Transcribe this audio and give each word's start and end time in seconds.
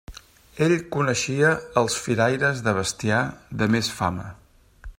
Ell 0.67 0.71
coneixia 0.95 1.51
els 1.81 1.97
firaires 2.05 2.63
de 2.69 2.73
bestiar 2.79 3.21
de 3.61 3.69
més 3.77 3.93
fama. 3.99 4.27